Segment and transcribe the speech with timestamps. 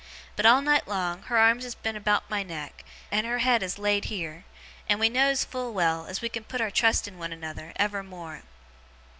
[0.35, 3.77] But, all night long, her arms has been about my neck; and her head has
[3.77, 4.45] laid heer;
[4.89, 8.01] and we knows full well, as we can put our trust in one another, ever
[8.01, 8.41] more.